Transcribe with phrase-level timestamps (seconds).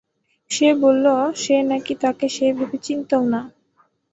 [0.51, 1.05] সে বলল,
[1.35, 3.41] সে নাকি তাকে সেইভাবে চিনতও না।